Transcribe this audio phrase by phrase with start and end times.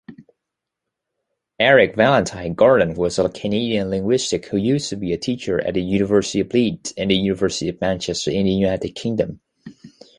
[1.59, 5.83] Eric Valentine Gordon was a Canadian linguist who used to be a teacher at the
[5.83, 9.41] University of Leeds and the University of Manchester in the United Kingdom.